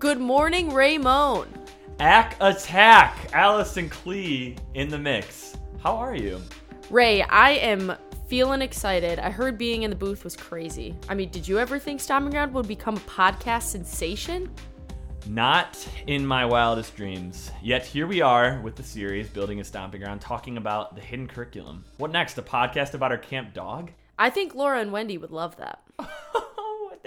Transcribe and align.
Good 0.00 0.18
morning, 0.18 0.72
Raymond. 0.72 1.50
Ack 1.98 2.34
attack! 2.40 3.18
Allison 3.34 3.90
Klee 3.90 4.56
in 4.72 4.88
the 4.88 4.96
mix. 4.96 5.58
How 5.82 5.94
are 5.94 6.16
you? 6.16 6.40
Ray, 6.88 7.20
I 7.20 7.50
am 7.50 7.92
feeling 8.26 8.62
excited. 8.62 9.18
I 9.18 9.28
heard 9.28 9.58
being 9.58 9.82
in 9.82 9.90
the 9.90 9.96
booth 9.96 10.24
was 10.24 10.38
crazy. 10.38 10.96
I 11.10 11.14
mean, 11.14 11.28
did 11.28 11.46
you 11.46 11.58
ever 11.58 11.78
think 11.78 12.00
Stomping 12.00 12.30
Ground 12.30 12.54
would 12.54 12.66
become 12.66 12.96
a 12.96 13.00
podcast 13.00 13.64
sensation? 13.64 14.50
Not 15.26 15.86
in 16.06 16.24
my 16.24 16.46
wildest 16.46 16.96
dreams. 16.96 17.50
Yet 17.62 17.84
here 17.84 18.06
we 18.06 18.22
are 18.22 18.58
with 18.62 18.76
the 18.76 18.82
series 18.82 19.28
Building 19.28 19.60
a 19.60 19.64
Stomping 19.64 20.00
Ground 20.00 20.22
talking 20.22 20.56
about 20.56 20.94
the 20.94 21.02
hidden 21.02 21.28
curriculum. 21.28 21.84
What 21.98 22.10
next? 22.10 22.38
A 22.38 22.42
podcast 22.42 22.94
about 22.94 23.12
our 23.12 23.18
camp 23.18 23.52
dog? 23.52 23.90
I 24.18 24.30
think 24.30 24.54
Laura 24.54 24.80
and 24.80 24.92
Wendy 24.92 25.18
would 25.18 25.30
love 25.30 25.58
that. 25.58 25.82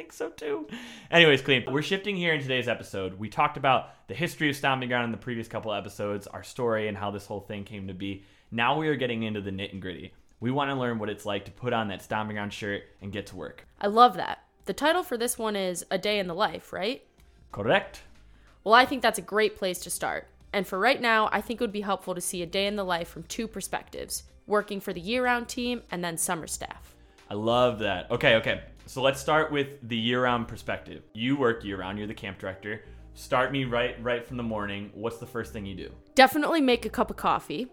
Think 0.03 0.11
so 0.11 0.31
too. 0.31 0.67
Anyways, 1.11 1.41
Clee, 1.41 1.63
we're 1.65 1.81
shifting 1.81 2.17
here 2.17 2.33
in 2.33 2.41
today's 2.41 2.67
episode. 2.67 3.17
We 3.17 3.29
talked 3.29 3.55
about 3.55 4.07
the 4.09 4.13
history 4.13 4.49
of 4.49 4.55
Stomping 4.57 4.89
Ground 4.89 5.05
in 5.05 5.11
the 5.11 5.17
previous 5.17 5.47
couple 5.47 5.73
episodes, 5.73 6.27
our 6.27 6.43
story, 6.43 6.89
and 6.89 6.97
how 6.97 7.09
this 7.09 7.25
whole 7.25 7.39
thing 7.39 7.63
came 7.63 7.87
to 7.87 7.93
be. 7.93 8.25
Now 8.51 8.77
we 8.77 8.89
are 8.89 8.97
getting 8.97 9.23
into 9.23 9.39
the 9.39 9.53
nit 9.53 9.71
and 9.71 9.81
gritty. 9.81 10.11
We 10.41 10.51
want 10.51 10.71
to 10.71 10.75
learn 10.75 10.99
what 10.99 11.07
it's 11.07 11.25
like 11.25 11.45
to 11.45 11.51
put 11.51 11.71
on 11.71 11.87
that 11.87 12.01
Stomping 12.01 12.35
Ground 12.35 12.51
shirt 12.51 12.83
and 13.01 13.13
get 13.13 13.27
to 13.27 13.37
work. 13.37 13.65
I 13.79 13.87
love 13.87 14.17
that. 14.17 14.39
The 14.65 14.73
title 14.73 15.03
for 15.03 15.17
this 15.17 15.37
one 15.37 15.55
is 15.55 15.85
A 15.89 15.97
Day 15.97 16.19
in 16.19 16.27
the 16.27 16.35
Life, 16.35 16.73
right? 16.73 17.01
Correct? 17.53 18.01
Well, 18.65 18.75
I 18.75 18.83
think 18.83 19.01
that's 19.01 19.19
a 19.19 19.21
great 19.21 19.55
place 19.55 19.79
to 19.79 19.89
start. 19.89 20.27
And 20.51 20.67
for 20.67 20.77
right 20.77 20.99
now, 20.99 21.29
I 21.31 21.39
think 21.39 21.61
it 21.61 21.63
would 21.63 21.71
be 21.71 21.79
helpful 21.79 22.13
to 22.13 22.19
see 22.19 22.41
a 22.41 22.45
day 22.45 22.67
in 22.67 22.75
the 22.75 22.83
life 22.83 23.07
from 23.07 23.23
two 23.23 23.47
perspectives 23.47 24.23
working 24.47 24.81
for 24.81 24.91
the 24.91 24.99
year 24.99 25.23
round 25.23 25.47
team 25.47 25.81
and 25.89 26.03
then 26.03 26.17
summer 26.17 26.47
staff. 26.47 26.93
I 27.29 27.35
love 27.35 27.79
that. 27.79 28.11
Okay, 28.11 28.35
okay. 28.35 28.63
So 28.85 29.01
let's 29.01 29.19
start 29.19 29.51
with 29.51 29.87
the 29.87 29.97
year-round 29.97 30.47
perspective. 30.47 31.03
You 31.13 31.35
work 31.35 31.63
year-round. 31.63 31.97
You're 31.97 32.07
the 32.07 32.13
camp 32.13 32.37
director. 32.37 32.83
Start 33.15 33.51
me 33.51 33.65
right, 33.65 34.01
right 34.03 34.25
from 34.25 34.37
the 34.37 34.43
morning. 34.43 34.91
What's 34.93 35.17
the 35.17 35.25
first 35.25 35.53
thing 35.53 35.65
you 35.65 35.75
do? 35.75 35.91
Definitely 36.15 36.61
make 36.61 36.85
a 36.85 36.89
cup 36.89 37.09
of 37.09 37.15
coffee. 37.15 37.71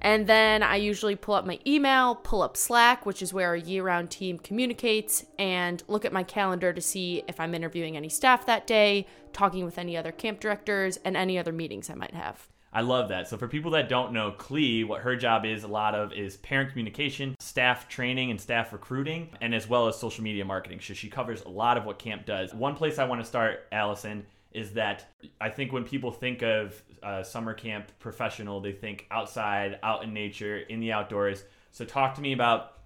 And 0.00 0.26
then 0.26 0.62
I 0.62 0.76
usually 0.76 1.16
pull 1.16 1.34
up 1.34 1.44
my 1.44 1.58
email, 1.66 2.14
pull 2.14 2.42
up 2.42 2.56
Slack, 2.56 3.04
which 3.04 3.20
is 3.20 3.32
where 3.32 3.48
our 3.48 3.56
year 3.56 3.82
round 3.82 4.10
team 4.10 4.38
communicates, 4.38 5.26
and 5.38 5.82
look 5.88 6.04
at 6.04 6.12
my 6.12 6.22
calendar 6.22 6.72
to 6.72 6.80
see 6.80 7.24
if 7.26 7.40
I'm 7.40 7.54
interviewing 7.54 7.96
any 7.96 8.08
staff 8.08 8.46
that 8.46 8.66
day, 8.66 9.06
talking 9.32 9.64
with 9.64 9.78
any 9.78 9.96
other 9.96 10.12
camp 10.12 10.38
directors, 10.38 10.98
and 11.04 11.16
any 11.16 11.38
other 11.38 11.52
meetings 11.52 11.90
I 11.90 11.94
might 11.94 12.14
have. 12.14 12.48
I 12.72 12.82
love 12.82 13.08
that. 13.08 13.28
So 13.28 13.38
for 13.38 13.48
people 13.48 13.70
that 13.72 13.88
don't 13.88 14.12
know, 14.12 14.30
Clee, 14.32 14.84
what 14.84 15.00
her 15.00 15.16
job 15.16 15.44
is 15.46 15.64
a 15.64 15.68
lot 15.68 15.94
of 15.94 16.12
is 16.12 16.36
parent 16.36 16.70
communication, 16.70 17.34
staff 17.38 17.88
training 17.88 18.30
and 18.30 18.40
staff 18.40 18.72
recruiting, 18.72 19.30
and 19.40 19.54
as 19.54 19.68
well 19.68 19.88
as 19.88 19.98
social 19.98 20.22
media 20.22 20.44
marketing. 20.44 20.80
So 20.80 20.94
she 20.94 21.08
covers 21.08 21.42
a 21.42 21.48
lot 21.48 21.78
of 21.78 21.84
what 21.84 21.98
camp 21.98 22.26
does. 22.26 22.52
One 22.52 22.74
place 22.74 22.98
I 22.98 23.04
want 23.04 23.20
to 23.22 23.26
start, 23.26 23.66
Allison, 23.72 24.26
is 24.52 24.72
that 24.72 25.06
I 25.40 25.48
think 25.48 25.72
when 25.72 25.84
people 25.84 26.10
think 26.10 26.42
of 26.42 26.82
uh, 27.02 27.22
summer 27.22 27.54
camp 27.54 27.90
professional, 27.98 28.60
they 28.60 28.72
think 28.72 29.06
outside, 29.10 29.78
out 29.82 30.04
in 30.04 30.12
nature, 30.12 30.58
in 30.58 30.80
the 30.80 30.92
outdoors. 30.92 31.44
So 31.70 31.84
talk 31.84 32.14
to 32.16 32.20
me 32.20 32.32
about 32.32 32.78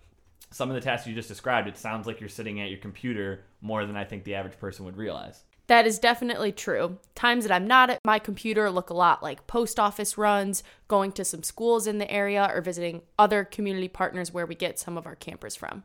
some 0.50 0.70
of 0.70 0.74
the 0.74 0.80
tasks 0.80 1.06
you 1.06 1.14
just 1.14 1.28
described. 1.28 1.66
It 1.66 1.76
sounds 1.76 2.06
like 2.06 2.20
you're 2.20 2.28
sitting 2.28 2.60
at 2.60 2.68
your 2.68 2.78
computer 2.78 3.44
more 3.60 3.86
than 3.86 3.96
I 3.96 4.04
think 4.04 4.24
the 4.24 4.34
average 4.34 4.58
person 4.58 4.84
would 4.84 4.96
realize. 4.96 5.42
That 5.72 5.86
is 5.86 5.98
definitely 5.98 6.52
true. 6.52 6.98
Times 7.14 7.46
that 7.46 7.54
I'm 7.54 7.66
not 7.66 7.88
at 7.88 7.98
my 8.04 8.18
computer 8.18 8.70
look 8.70 8.90
a 8.90 8.94
lot 8.94 9.22
like 9.22 9.46
post 9.46 9.80
office 9.80 10.18
runs, 10.18 10.62
going 10.86 11.12
to 11.12 11.24
some 11.24 11.42
schools 11.42 11.86
in 11.86 11.96
the 11.96 12.10
area, 12.10 12.46
or 12.52 12.60
visiting 12.60 13.00
other 13.18 13.42
community 13.42 13.88
partners 13.88 14.30
where 14.30 14.44
we 14.44 14.54
get 14.54 14.78
some 14.78 14.98
of 14.98 15.06
our 15.06 15.16
campers 15.16 15.56
from. 15.56 15.84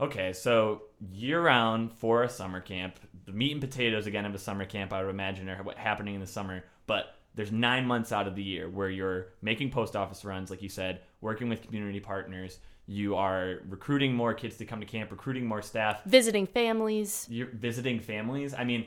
Okay, 0.00 0.32
so 0.32 0.84
year 1.12 1.42
round 1.42 1.92
for 1.92 2.22
a 2.22 2.30
summer 2.30 2.62
camp, 2.62 2.98
the 3.26 3.32
meat 3.32 3.52
and 3.52 3.60
potatoes 3.60 4.06
again 4.06 4.24
of 4.24 4.34
a 4.34 4.38
summer 4.38 4.64
camp, 4.64 4.90
I 4.90 5.02
would 5.02 5.10
imagine, 5.10 5.50
are 5.50 5.62
happening 5.76 6.14
in 6.14 6.22
the 6.22 6.26
summer. 6.26 6.64
But 6.86 7.14
there's 7.34 7.52
nine 7.52 7.84
months 7.84 8.10
out 8.10 8.26
of 8.26 8.34
the 8.34 8.42
year 8.42 8.70
where 8.70 8.88
you're 8.88 9.26
making 9.42 9.70
post 9.70 9.96
office 9.96 10.24
runs, 10.24 10.48
like 10.48 10.62
you 10.62 10.70
said, 10.70 11.02
working 11.20 11.50
with 11.50 11.60
community 11.60 12.00
partners. 12.00 12.58
You 12.86 13.16
are 13.16 13.60
recruiting 13.68 14.14
more 14.14 14.34
kids 14.34 14.56
to 14.58 14.64
come 14.66 14.80
to 14.80 14.86
camp, 14.86 15.10
recruiting 15.10 15.46
more 15.46 15.62
staff, 15.62 16.04
Visiting 16.04 16.46
families. 16.46 17.26
you're 17.30 17.48
visiting 17.48 18.00
families. 18.00 18.52
I 18.54 18.64
mean, 18.64 18.86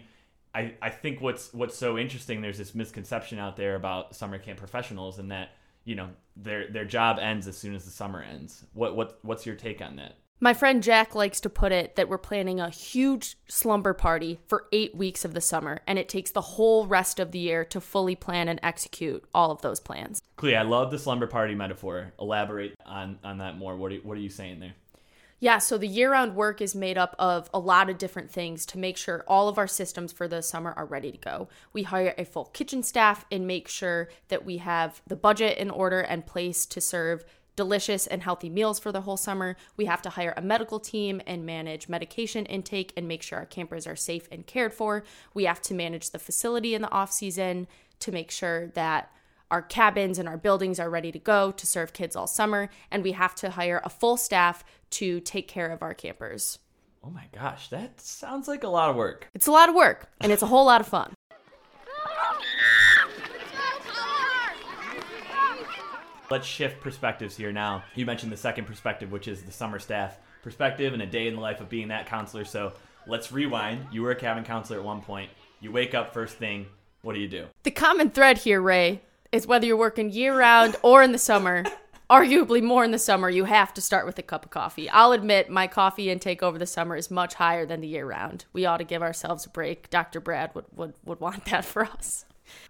I, 0.54 0.76
I 0.82 0.90
think 0.90 1.22
what's 1.22 1.54
what's 1.54 1.78
so 1.78 1.98
interesting. 1.98 2.42
There's 2.42 2.58
this 2.58 2.76
misconception 2.76 3.40
out 3.40 3.58
there 3.58 3.76
about 3.76 4.16
summer 4.16 4.38
camp 4.38 4.60
professionals, 4.60 5.20
and 5.20 5.32
that 5.32 5.50
you 5.84 5.96
know 5.96 6.10
their 6.36 6.70
their 6.72 6.86
job 6.86 7.18
ends 7.20 7.48
as 7.48 7.58
soon 7.58 7.74
as 7.76 7.86
the 7.86 7.92
summer 7.92 8.22
ends. 8.22 8.66
What 8.74 8.96
what 8.96 9.20
what's 9.24 9.46
your 9.46 9.56
take 9.56 9.82
on 9.82 9.96
that? 9.96 10.16
My 10.40 10.54
friend 10.54 10.84
Jack 10.84 11.16
likes 11.16 11.42
to 11.42 11.50
put 11.50 11.72
it 11.72 11.96
that 11.96 12.10
we're 12.10 12.20
planning 12.20 12.60
a 12.60 12.70
huge 12.70 13.38
slumber 13.48 13.96
party 13.96 14.40
for 14.46 14.68
eight 14.72 14.94
weeks 14.96 15.26
of 15.26 15.34
the 15.34 15.42
summer, 15.42 15.80
and 15.88 15.98
it 15.98 16.08
takes 16.08 16.30
the 16.30 16.42
whole 16.42 16.86
rest 16.86 17.20
of 17.20 17.32
the 17.32 17.40
year 17.40 17.66
to 17.66 17.82
fully 17.82 18.16
plan 18.16 18.48
and 18.48 18.60
execute 18.62 19.24
all 19.34 19.50
of 19.50 19.64
those 19.64 19.80
plans. 19.80 20.22
Clea, 20.36 20.58
I 20.58 20.62
love 20.62 20.92
the 20.92 21.00
slumber 21.00 21.26
party 21.26 21.56
metaphor. 21.56 22.14
Elaborate 22.20 22.77
on 22.88 23.20
on 23.24 23.38
that 23.40 23.58
more. 23.58 23.76
What 23.76 23.92
are, 23.92 23.98
what 23.98 24.18
are 24.18 24.22
you 24.22 24.30
saying 24.30 24.60
there? 24.60 24.74
Yeah, 25.40 25.60
so 25.60 25.78
the 25.78 25.88
year 25.88 26.12
round 26.12 26.36
work 26.36 26.62
is 26.62 26.74
made 26.74 26.98
up 26.98 27.16
of 27.20 27.48
a 27.54 27.60
lot 27.60 27.92
of 27.92 28.00
different 28.00 28.32
things 28.32 28.66
to 28.68 28.80
make 28.80 28.98
sure 28.98 29.24
all 29.28 29.48
of 29.48 29.60
our 29.60 29.68
systems 29.68 30.12
for 30.12 30.28
the 30.28 30.42
summer 30.42 30.74
are 30.76 30.86
ready 30.86 31.12
to 31.12 31.18
go. 31.18 31.48
We 31.74 31.84
hire 31.84 32.16
a 32.18 32.26
full 32.26 32.46
kitchen 32.46 32.82
staff 32.82 33.24
and 33.32 33.46
make 33.46 33.68
sure 33.68 34.10
that 34.30 34.46
we 34.46 34.58
have 34.58 35.00
the 35.06 35.16
budget 35.16 35.60
in 35.60 35.70
order 35.70 36.00
and 36.00 36.26
place 36.26 36.66
to 36.66 36.82
serve 36.82 37.24
delicious 37.56 38.08
and 38.08 38.24
healthy 38.24 38.50
meals 38.50 38.80
for 38.80 38.92
the 38.92 39.02
whole 39.02 39.18
summer. 39.18 39.56
We 39.76 39.86
have 39.86 40.02
to 40.04 40.10
hire 40.12 40.34
a 40.38 40.42
medical 40.42 40.80
team 40.80 41.22
and 41.28 41.46
manage 41.46 41.88
medication 41.88 42.46
intake 42.48 42.94
and 42.98 43.08
make 43.08 43.22
sure 43.22 43.38
our 43.38 43.46
campers 43.46 43.86
are 43.86 43.96
safe 43.96 44.28
and 44.32 44.48
cared 44.48 44.74
for. 44.74 45.04
We 45.36 45.46
have 45.46 45.62
to 45.64 45.76
manage 45.76 46.10
the 46.10 46.20
facility 46.20 46.74
in 46.74 46.82
the 46.82 46.92
off 46.92 47.12
season 47.12 47.68
to 48.00 48.12
make 48.12 48.32
sure 48.32 48.68
that 48.70 49.12
our 49.50 49.62
cabins 49.62 50.20
and 50.20 50.28
our 50.28 50.38
buildings 50.38 50.80
are 50.80 50.90
ready 50.90 51.12
to 51.12 51.20
go 51.20 51.52
to 51.52 51.68
serve 51.68 51.94
kids 51.94 52.16
all 52.16 52.28
summer, 52.28 52.70
and 52.92 53.04
we 53.04 53.14
have 53.14 53.36
to 53.36 53.52
hire 53.52 53.82
a 53.84 53.90
full 53.90 54.18
staff 54.18 54.64
to 54.92 55.20
take 55.22 55.48
care 55.48 55.70
of 55.70 55.82
our 55.82 55.94
campers. 55.94 56.60
Oh 57.04 57.10
my 57.10 57.26
gosh, 57.34 57.70
that 57.70 58.02
sounds 58.02 58.48
like 58.48 58.64
a 58.64 58.68
lot 58.68 58.90
of 58.90 58.96
work. 58.96 59.30
It's 59.34 59.48
a 59.48 59.52
lot 59.52 59.70
of 59.70 59.76
work, 59.76 60.10
and 60.20 60.32
it's 60.32 60.42
a 60.42 60.48
whole 60.48 60.66
lot 60.66 60.82
of 60.82 60.88
fun. 60.88 61.14
Let's 66.30 66.46
shift 66.46 66.82
perspectives 66.82 67.38
here 67.38 67.54
now. 67.54 67.84
You 67.96 68.06
mentioned 68.06 68.34
the 68.34 68.38
second 68.38 68.66
perspective, 68.66 69.14
which 69.14 69.30
is 69.30 69.44
the 69.44 69.52
summer 69.52 69.80
staff 69.80 70.18
perspective 70.44 70.92
and 70.92 71.02
a 71.02 71.06
day 71.06 71.28
in 71.28 71.36
the 71.36 71.42
life 71.42 71.62
of 71.62 71.70
being 71.70 71.88
that 71.88 72.06
counselor. 72.06 72.44
So 72.44 72.74
let's 73.08 73.32
rewind. 73.32 73.88
You 73.94 74.02
were 74.02 74.12
a 74.12 74.16
cabin 74.16 74.44
counselor 74.44 74.80
at 74.80 74.86
one 74.86 75.02
point. 75.02 75.30
You 75.62 75.72
wake 75.72 75.94
up 75.94 76.14
first 76.14 76.36
thing. 76.36 76.66
What 77.02 77.14
do 77.14 77.20
you 77.20 77.30
do? 77.30 77.46
The 77.64 77.72
common 77.72 78.10
thread 78.10 78.40
here, 78.40 78.62
Ray, 78.62 79.02
is 79.32 79.48
whether 79.48 79.66
you're 79.66 79.78
working 79.78 80.10
year 80.12 80.38
round 80.38 80.76
or 80.82 81.04
in 81.04 81.12
the 81.12 81.18
summer. 81.18 81.64
Arguably 82.10 82.64
more 82.64 82.86
in 82.86 82.92
the 82.92 83.00
summer, 83.00 83.30
you 83.30 83.44
have 83.44 83.74
to 83.74 83.82
start 83.82 84.06
with 84.06 84.18
a 84.18 84.24
cup 84.24 84.46
of 84.46 84.52
coffee. 84.52 84.90
I'll 84.90 85.12
admit 85.12 85.50
my 85.50 85.68
coffee 85.68 86.10
intake 86.10 86.42
over 86.42 86.58
the 86.58 86.66
summer 86.66 86.96
is 86.96 87.12
much 87.12 87.34
higher 87.34 87.66
than 87.66 87.82
the 87.82 87.88
year 87.88 88.06
round. 88.06 88.46
We 88.54 88.66
ought 88.66 88.78
to 88.78 88.86
give 88.86 89.02
ourselves 89.02 89.46
a 89.46 89.50
break. 89.50 89.90
Dr. 89.90 90.22
Brad 90.22 90.56
would, 90.56 90.66
would, 90.74 90.94
would 91.04 91.20
want 91.20 91.44
that 91.46 91.66
for 91.66 91.84
us. 91.84 92.24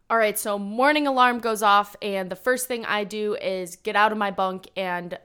All 0.09 0.17
right, 0.17 0.39
so 0.39 0.57
morning 0.57 1.05
alarm 1.05 1.37
goes 1.39 1.61
off, 1.61 1.95
and 2.01 2.31
the 2.31 2.35
first 2.35 2.67
thing 2.67 2.83
I 2.85 3.03
do 3.03 3.35
is 3.35 3.75
get 3.75 3.95
out 3.95 4.11
of 4.11 4.17
my 4.17 4.31
bunk 4.31 4.69
and 4.75 5.19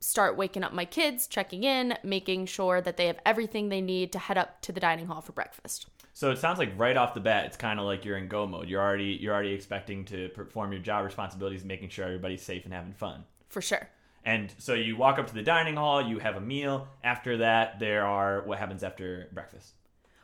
start 0.00 0.36
waking 0.36 0.62
up 0.62 0.72
my 0.72 0.84
kids, 0.84 1.26
checking 1.26 1.64
in, 1.64 1.98
making 2.02 2.46
sure 2.46 2.80
that 2.80 2.96
they 2.96 3.06
have 3.06 3.18
everything 3.26 3.68
they 3.68 3.80
need 3.80 4.12
to 4.12 4.18
head 4.18 4.38
up 4.38 4.60
to 4.62 4.72
the 4.72 4.80
dining 4.80 5.08
hall 5.08 5.20
for 5.20 5.32
breakfast. 5.32 5.88
So 6.16 6.30
it 6.30 6.38
sounds 6.38 6.58
like 6.58 6.72
right 6.78 6.96
off 6.96 7.12
the 7.12 7.20
bat, 7.20 7.44
it's 7.44 7.58
kind 7.58 7.78
of 7.78 7.84
like 7.84 8.06
you're 8.06 8.16
in 8.16 8.26
go 8.26 8.46
mode. 8.46 8.70
You're 8.70 8.80
already 8.80 9.18
you're 9.20 9.34
already 9.34 9.52
expecting 9.52 10.06
to 10.06 10.30
perform 10.30 10.72
your 10.72 10.80
job 10.80 11.04
responsibilities, 11.04 11.62
making 11.62 11.90
sure 11.90 12.06
everybody's 12.06 12.40
safe 12.40 12.64
and 12.64 12.72
having 12.72 12.94
fun. 12.94 13.24
For 13.50 13.60
sure. 13.60 13.90
And 14.24 14.50
so 14.56 14.72
you 14.72 14.96
walk 14.96 15.18
up 15.18 15.26
to 15.26 15.34
the 15.34 15.42
dining 15.42 15.76
hall, 15.76 16.00
you 16.00 16.18
have 16.20 16.36
a 16.36 16.40
meal. 16.40 16.88
After 17.04 17.36
that, 17.36 17.80
there 17.80 18.06
are 18.06 18.40
what 18.46 18.58
happens 18.58 18.82
after 18.82 19.28
breakfast. 19.34 19.74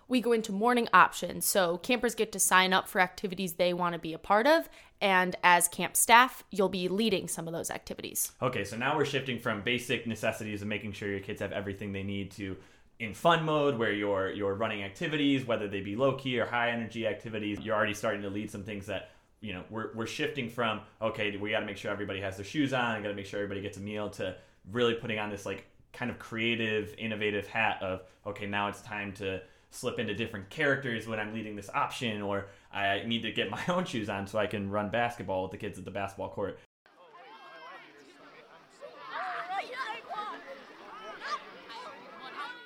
we 0.09 0.23
go 0.23 0.33
into 0.33 0.51
morning 0.51 0.89
options. 0.95 1.45
So 1.45 1.77
campers 1.77 2.15
get 2.15 2.33
to 2.33 2.39
sign 2.39 2.73
up 2.73 2.89
for 2.89 2.99
activities 2.99 3.55
they 3.55 3.75
want 3.75 3.93
to 3.93 3.99
be 3.99 4.15
a 4.15 4.19
part 4.19 4.47
of. 4.47 4.71
And 5.01 5.37
as 5.45 5.69
camp 5.69 5.95
staff, 5.95 6.43
you'll 6.51 6.71
be 6.71 6.89
leading 6.89 7.29
some 7.29 7.47
of 7.47 7.53
those 7.53 7.71
activities. 7.71 8.33
Okay, 8.41 8.65
so 8.65 8.79
now 8.79 8.97
we're 8.97 9.05
shifting 9.05 9.39
from 9.39 9.61
basic 9.61 10.07
necessities 10.07 10.63
of 10.63 10.69
making 10.69 10.93
sure 10.93 11.11
your 11.11 11.21
kids 11.21 11.43
have 11.43 11.53
everything 11.53 11.93
they 11.93 12.03
need 12.03 12.31
to 12.33 12.57
in 12.99 13.15
fun 13.15 13.45
mode 13.45 13.79
where 13.79 13.93
you're 13.93 14.31
you're 14.31 14.55
running 14.55 14.83
activities, 14.83 15.47
whether 15.47 15.69
they 15.69 15.81
be 15.81 15.97
low 15.97 16.15
key 16.15 16.39
or 16.39 16.47
high 16.47 16.71
energy 16.71 17.07
activities. 17.07 17.59
You're 17.61 17.75
already 17.75 17.95
starting 17.95 18.23
to 18.23 18.31
lead 18.31 18.51
some 18.51 18.63
things 18.63 18.87
that 18.87 19.11
you 19.41 19.53
know 19.53 19.65
we're 19.71 19.95
we're 19.95 20.07
shifting 20.07 20.49
from 20.49 20.81
okay, 21.01 21.37
we 21.37 21.51
got 21.51 21.61
to 21.61 21.67
make 21.67 21.77
sure 21.77 21.91
everybody 21.91 22.21
has 22.21 22.37
their 22.37 22.45
shoes 22.45 22.73
on, 22.73 22.97
I 22.97 23.01
got 23.01 23.09
to 23.09 23.15
make 23.15 23.27
sure 23.27 23.41
everybody 23.41 23.61
gets 23.61 23.77
a 23.77 23.81
meal 23.81 24.09
to 24.11 24.37
really 24.71 24.95
putting 24.95 25.19
on 25.19 25.31
this 25.31 25.45
like 25.45 25.67
kind 25.93 26.11
of 26.11 26.19
creative, 26.19 26.95
innovative 26.99 27.47
hat 27.47 27.83
of 27.83 28.03
okay, 28.27 28.47
now 28.47 28.69
it's 28.69 28.81
time 28.83 29.13
to 29.15 29.41
slip 29.71 29.99
into 29.99 30.15
different 30.15 30.49
characters 30.51 31.09
when 31.09 31.19
I'm 31.19 31.33
leading 31.33 31.57
this 31.57 31.71
option 31.71 32.21
or 32.23 32.49
I 32.73 33.03
need 33.07 33.23
to 33.23 33.33
get 33.33 33.51
my 33.51 33.63
own 33.69 33.85
shoes 33.85 34.09
on 34.09 34.27
so 34.27 34.39
I 34.39 34.47
can 34.47 34.71
run 34.71 34.91
basketball 34.91 35.43
with 35.43 35.51
the 35.51 35.57
kids 35.57 35.79
at 35.79 35.85
the 35.85 35.91
basketball 35.91 36.29
court. 36.29 36.59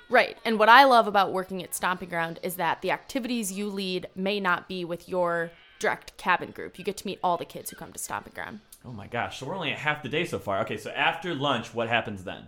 Right. 0.09 0.37
And 0.45 0.57
what 0.57 0.69
I 0.69 0.85
love 0.85 1.07
about 1.07 1.33
working 1.33 1.61
at 1.63 1.75
Stomping 1.75 2.09
Ground 2.09 2.39
is 2.41 2.55
that 2.55 2.81
the 2.81 2.91
activities 2.91 3.51
you 3.51 3.69
lead 3.69 4.07
may 4.15 4.39
not 4.39 4.67
be 4.67 4.85
with 4.85 5.09
your 5.09 5.51
direct 5.79 6.15
cabin 6.17 6.51
group. 6.51 6.79
You 6.79 6.85
get 6.85 6.97
to 6.97 7.05
meet 7.05 7.19
all 7.23 7.37
the 7.37 7.45
kids 7.45 7.69
who 7.69 7.75
come 7.75 7.91
to 7.91 7.99
Stomping 7.99 8.33
Ground. 8.33 8.61
Oh 8.85 8.93
my 8.93 9.07
gosh. 9.07 9.39
So 9.39 9.45
we're 9.45 9.55
only 9.55 9.71
at 9.71 9.79
half 9.79 10.03
the 10.03 10.09
day 10.09 10.25
so 10.25 10.39
far. 10.39 10.59
Okay, 10.61 10.77
so 10.77 10.91
after 10.91 11.35
lunch, 11.35 11.73
what 11.73 11.89
happens 11.89 12.23
then? 12.23 12.47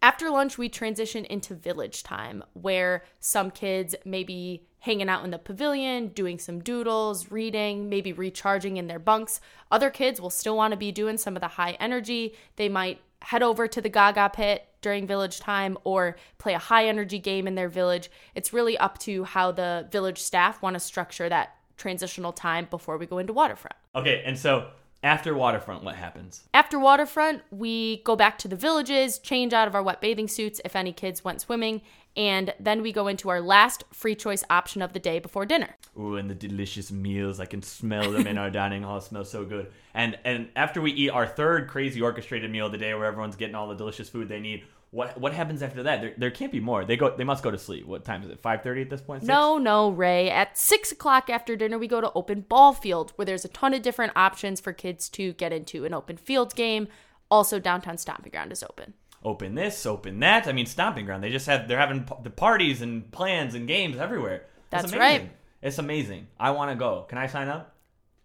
After 0.00 0.28
lunch, 0.28 0.58
we 0.58 0.68
transition 0.68 1.24
into 1.24 1.54
village 1.54 2.02
time, 2.02 2.44
where 2.52 3.04
some 3.20 3.50
kids 3.50 3.94
may 4.04 4.22
be 4.22 4.66
hanging 4.80 5.08
out 5.08 5.24
in 5.24 5.30
the 5.30 5.38
pavilion, 5.38 6.08
doing 6.08 6.38
some 6.38 6.60
doodles, 6.60 7.30
reading, 7.30 7.88
maybe 7.88 8.12
recharging 8.12 8.76
in 8.76 8.86
their 8.86 8.98
bunks. 8.98 9.40
Other 9.70 9.88
kids 9.88 10.20
will 10.20 10.28
still 10.28 10.58
want 10.58 10.72
to 10.72 10.76
be 10.76 10.92
doing 10.92 11.16
some 11.16 11.36
of 11.36 11.40
the 11.40 11.48
high 11.48 11.72
energy. 11.80 12.34
They 12.56 12.68
might 12.68 13.00
head 13.22 13.42
over 13.42 13.66
to 13.66 13.80
the 13.80 13.88
Gaga 13.88 14.32
pit 14.34 14.68
during 14.84 15.06
village 15.06 15.40
time 15.40 15.78
or 15.82 16.14
play 16.36 16.52
a 16.52 16.58
high 16.58 16.86
energy 16.86 17.18
game 17.18 17.48
in 17.48 17.54
their 17.54 17.70
village. 17.70 18.10
It's 18.34 18.52
really 18.52 18.76
up 18.76 18.98
to 18.98 19.24
how 19.24 19.50
the 19.50 19.88
village 19.90 20.18
staff 20.18 20.60
want 20.60 20.74
to 20.74 20.80
structure 20.80 21.26
that 21.30 21.56
transitional 21.78 22.32
time 22.32 22.68
before 22.70 22.98
we 22.98 23.06
go 23.06 23.16
into 23.16 23.32
waterfront. 23.32 23.76
Okay, 23.96 24.22
and 24.26 24.38
so 24.38 24.68
after 25.04 25.34
waterfront, 25.34 25.84
what 25.84 25.96
happens? 25.96 26.44
After 26.54 26.78
waterfront, 26.78 27.42
we 27.50 28.02
go 28.04 28.16
back 28.16 28.38
to 28.38 28.48
the 28.48 28.56
villages, 28.56 29.18
change 29.18 29.52
out 29.52 29.68
of 29.68 29.74
our 29.74 29.82
wet 29.82 30.00
bathing 30.00 30.26
suits 30.26 30.62
if 30.64 30.74
any 30.74 30.92
kids 30.92 31.22
went 31.22 31.42
swimming, 31.42 31.82
and 32.16 32.54
then 32.58 32.80
we 32.80 32.90
go 32.90 33.06
into 33.06 33.28
our 33.28 33.40
last 33.40 33.84
free 33.92 34.14
choice 34.14 34.42
option 34.48 34.80
of 34.80 34.94
the 34.94 34.98
day 34.98 35.18
before 35.18 35.44
dinner. 35.44 35.76
Ooh, 35.98 36.16
and 36.16 36.30
the 36.30 36.34
delicious 36.34 36.90
meals. 36.90 37.38
I 37.38 37.44
can 37.44 37.62
smell 37.62 38.12
them 38.12 38.26
in 38.26 38.38
our 38.38 38.50
dining 38.62 38.82
hall. 38.82 38.96
It 38.96 39.02
smells 39.02 39.30
so 39.30 39.44
good. 39.44 39.70
And 39.92 40.18
and 40.24 40.48
after 40.56 40.80
we 40.80 40.92
eat 40.92 41.10
our 41.10 41.26
third 41.26 41.68
crazy 41.68 42.00
orchestrated 42.00 42.50
meal 42.50 42.66
of 42.66 42.72
the 42.72 42.78
day 42.78 42.94
where 42.94 43.04
everyone's 43.04 43.36
getting 43.36 43.54
all 43.54 43.68
the 43.68 43.74
delicious 43.74 44.08
food 44.08 44.28
they 44.28 44.40
need, 44.40 44.64
what 44.94 45.20
what 45.20 45.34
happens 45.34 45.60
after 45.62 45.82
that? 45.82 46.00
There, 46.00 46.14
there 46.16 46.30
can't 46.30 46.52
be 46.52 46.60
more. 46.60 46.84
They 46.84 46.96
go 46.96 47.14
they 47.16 47.24
must 47.24 47.42
go 47.42 47.50
to 47.50 47.58
sleep. 47.58 47.84
What 47.84 48.04
time 48.04 48.22
is 48.22 48.30
it? 48.30 48.38
Five 48.38 48.62
thirty 48.62 48.80
at 48.82 48.90
this 48.90 49.00
point? 49.00 49.22
Six? 49.22 49.28
No, 49.28 49.58
no, 49.58 49.90
Ray. 49.90 50.30
At 50.30 50.56
six 50.56 50.92
o'clock 50.92 51.28
after 51.28 51.56
dinner, 51.56 51.78
we 51.78 51.88
go 51.88 52.00
to 52.00 52.12
open 52.14 52.42
ball 52.42 52.72
field, 52.72 53.12
where 53.16 53.26
there's 53.26 53.44
a 53.44 53.48
ton 53.48 53.74
of 53.74 53.82
different 53.82 54.12
options 54.14 54.60
for 54.60 54.72
kids 54.72 55.08
to 55.10 55.32
get 55.32 55.52
into 55.52 55.84
an 55.84 55.92
open 55.92 56.16
field 56.16 56.54
game. 56.54 56.86
Also, 57.28 57.58
downtown 57.58 57.98
stomping 57.98 58.30
ground 58.30 58.52
is 58.52 58.62
open. 58.62 58.94
Open 59.24 59.54
this, 59.56 59.84
open 59.84 60.20
that. 60.20 60.46
I 60.46 60.52
mean, 60.52 60.66
stomping 60.66 61.06
ground. 61.06 61.24
They 61.24 61.30
just 61.30 61.46
have 61.46 61.66
they're 61.66 61.78
having 61.78 62.04
p- 62.04 62.14
the 62.22 62.30
parties 62.30 62.80
and 62.80 63.10
plans 63.10 63.54
and 63.54 63.66
games 63.66 63.96
everywhere. 63.96 64.44
That's 64.70 64.92
amazing. 64.92 65.00
right. 65.00 65.30
It's 65.60 65.78
amazing. 65.78 66.28
I 66.38 66.52
want 66.52 66.70
to 66.70 66.76
go. 66.76 67.06
Can 67.08 67.18
I 67.18 67.26
sign 67.26 67.48
up? 67.48 67.74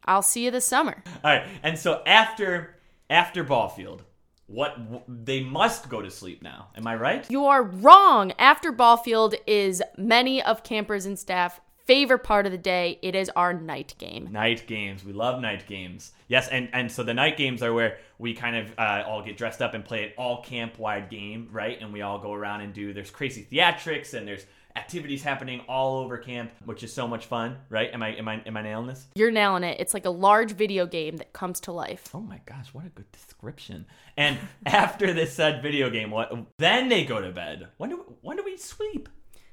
I'll 0.05 0.21
see 0.21 0.45
you 0.45 0.51
this 0.51 0.65
summer. 0.65 1.03
All 1.23 1.31
right. 1.31 1.47
And 1.63 1.79
so 1.79 2.03
after 2.05 2.75
after 3.09 3.43
ball 3.43 3.69
field, 3.69 4.03
what 4.49 4.77
w- 4.77 5.01
they 5.07 5.41
must 5.41 5.89
go 5.89 6.01
to 6.01 6.09
sleep 6.09 6.41
now. 6.41 6.67
Am 6.75 6.87
I 6.87 6.95
right? 6.95 7.25
You 7.29 7.45
are 7.45 7.63
wrong. 7.63 8.33
After 8.39 8.71
ball 8.71 8.97
field 8.97 9.35
is 9.47 9.81
many 9.97 10.41
of 10.41 10.63
campers 10.63 11.05
and 11.05 11.17
staff 11.17 11.61
favorite 11.85 12.19
part 12.19 12.45
of 12.45 12.51
the 12.51 12.57
day. 12.57 12.99
It 13.01 13.15
is 13.15 13.31
our 13.35 13.51
night 13.51 13.95
game. 13.97 14.31
Night 14.31 14.67
games. 14.67 15.03
We 15.03 15.11
love 15.11 15.41
night 15.41 15.65
games. 15.65 16.11
Yes, 16.27 16.47
and 16.47 16.69
and 16.71 16.91
so 16.91 17.01
the 17.01 17.15
night 17.15 17.35
games 17.35 17.63
are 17.63 17.73
where 17.73 17.97
we 18.19 18.35
kind 18.35 18.55
of 18.55 18.71
uh, 18.77 19.03
all 19.07 19.23
get 19.23 19.37
dressed 19.37 19.59
up 19.59 19.73
and 19.73 19.83
play 19.83 20.03
an 20.03 20.11
all 20.15 20.43
camp 20.43 20.77
wide 20.77 21.09
game, 21.09 21.49
right? 21.51 21.81
And 21.81 21.91
we 21.91 22.03
all 22.03 22.19
go 22.19 22.31
around 22.31 22.61
and 22.61 22.73
do. 22.73 22.93
There's 22.93 23.09
crazy 23.09 23.47
theatrics 23.51 24.13
and 24.13 24.27
there's 24.27 24.45
activities 24.79 25.21
happening 25.21 25.61
all 25.67 25.99
over 25.99 26.17
camp, 26.17 26.51
which 26.65 26.83
is 26.83 26.93
so 26.93 27.07
much 27.07 27.25
fun, 27.25 27.57
right? 27.69 27.93
Am 27.93 28.01
I 28.01 28.15
am 28.15 28.27
I 28.27 28.41
am 28.45 28.55
I 28.55 28.61
nailing 28.61 28.87
this? 28.87 29.07
You're 29.15 29.31
nailing 29.31 29.63
it. 29.63 29.79
It's 29.79 29.93
like 29.93 30.05
a 30.05 30.09
large 30.09 30.53
video 30.53 30.85
game 30.85 31.17
that 31.17 31.33
comes 31.33 31.59
to 31.61 31.71
life. 31.71 32.09
Oh 32.13 32.21
my 32.21 32.39
gosh, 32.45 32.67
what 32.73 32.85
a 32.85 32.89
good 32.89 33.11
description. 33.11 33.85
And 34.15 34.37
after 34.65 35.13
this 35.13 35.33
said 35.33 35.61
video 35.61 35.89
game, 35.89 36.11
what 36.11 36.31
then 36.57 36.89
they 36.89 37.03
go 37.03 37.21
to 37.21 37.31
bed. 37.31 37.67
When 37.77 37.89
do 37.89 38.15
when 38.21 38.37
do 38.37 38.43
we 38.43 38.57
sleep? 38.57 39.09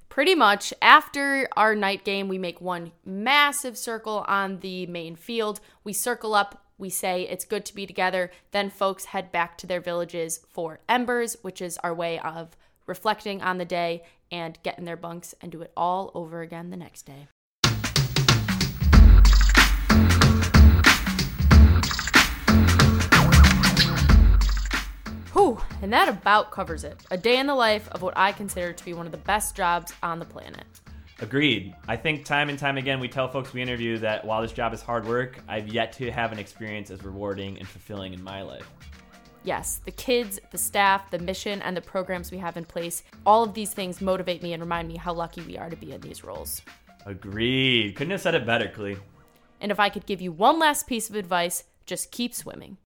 Pretty 0.08 0.34
much 0.34 0.72
after 0.80 1.48
our 1.56 1.74
night 1.74 2.04
game, 2.04 2.28
we 2.28 2.38
make 2.38 2.60
one 2.60 2.92
massive 3.04 3.76
circle 3.76 4.24
on 4.28 4.60
the 4.60 4.86
main 4.86 5.16
field. 5.16 5.60
We 5.84 5.92
circle 5.92 6.34
up, 6.34 6.64
we 6.78 6.88
say 6.88 7.22
it's 7.22 7.44
good 7.44 7.66
to 7.66 7.74
be 7.74 7.86
together. 7.86 8.30
Then 8.52 8.70
folks 8.70 9.06
head 9.06 9.30
back 9.32 9.58
to 9.58 9.66
their 9.66 9.80
villages 9.80 10.40
for 10.48 10.80
embers, 10.88 11.36
which 11.42 11.60
is 11.60 11.76
our 11.78 11.92
way 11.92 12.18
of 12.20 12.56
reflecting 12.86 13.42
on 13.42 13.58
the 13.58 13.64
day 13.64 14.04
and 14.30 14.58
get 14.62 14.78
in 14.78 14.84
their 14.84 14.96
bunks 14.96 15.34
and 15.40 15.52
do 15.52 15.62
it 15.62 15.72
all 15.76 16.10
over 16.14 16.40
again 16.40 16.70
the 16.70 16.76
next 16.76 17.02
day. 17.02 17.28
Whew, 25.32 25.60
and 25.82 25.92
that 25.92 26.08
about 26.08 26.50
covers 26.50 26.82
it. 26.82 26.96
A 27.10 27.18
day 27.18 27.38
in 27.38 27.46
the 27.46 27.54
life 27.54 27.88
of 27.92 28.00
what 28.00 28.16
I 28.16 28.32
consider 28.32 28.72
to 28.72 28.84
be 28.84 28.94
one 28.94 29.04
of 29.04 29.12
the 29.12 29.18
best 29.18 29.54
jobs 29.54 29.92
on 30.02 30.18
the 30.18 30.24
planet. 30.24 30.64
Agreed. 31.20 31.74
I 31.88 31.96
think 31.96 32.24
time 32.24 32.48
and 32.48 32.58
time 32.58 32.76
again 32.76 33.00
we 33.00 33.08
tell 33.08 33.28
folks 33.28 33.52
we 33.52 33.62
interview 33.62 33.96
that 33.98 34.24
while 34.24 34.42
this 34.42 34.52
job 34.52 34.74
is 34.74 34.82
hard 34.82 35.06
work, 35.06 35.38
I've 35.48 35.68
yet 35.68 35.92
to 35.94 36.10
have 36.10 36.32
an 36.32 36.38
experience 36.38 36.90
as 36.90 37.02
rewarding 37.04 37.58
and 37.58 37.66
fulfilling 37.66 38.12
in 38.12 38.22
my 38.22 38.42
life. 38.42 38.70
Yes, 39.44 39.80
the 39.84 39.92
kids, 39.92 40.40
the 40.50 40.58
staff, 40.58 41.10
the 41.10 41.18
mission, 41.18 41.62
and 41.62 41.76
the 41.76 41.80
programs 41.80 42.30
we 42.30 42.38
have 42.38 42.56
in 42.56 42.64
place, 42.64 43.02
all 43.26 43.42
of 43.42 43.52
these 43.54 43.74
things 43.74 44.00
motivate 44.00 44.42
me 44.42 44.52
and 44.52 44.62
remind 44.62 44.88
me 44.88 44.96
how 44.96 45.12
lucky 45.12 45.42
we 45.42 45.58
are 45.58 45.68
to 45.68 45.76
be 45.76 45.92
in 45.92 46.00
these 46.00 46.24
roles. 46.24 46.62
Agreed. 47.04 47.96
Couldn't 47.96 48.12
have 48.12 48.20
said 48.20 48.34
it 48.34 48.46
better, 48.46 48.68
Clee. 48.68 48.96
And 49.60 49.70
if 49.72 49.80
I 49.80 49.88
could 49.88 50.06
give 50.06 50.20
you 50.20 50.32
one 50.32 50.58
last 50.58 50.86
piece 50.86 51.10
of 51.10 51.16
advice, 51.16 51.64
just 51.84 52.10
keep 52.10 52.34
swimming. 52.34 52.78